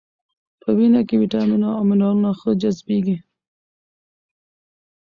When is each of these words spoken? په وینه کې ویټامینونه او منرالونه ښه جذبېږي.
په 0.61 0.69
وینه 0.77 1.01
کې 1.07 1.15
ویټامینونه 1.21 1.67
او 1.77 1.81
منرالونه 1.89 2.31
ښه 2.39 2.51
جذبېږي. 2.61 3.17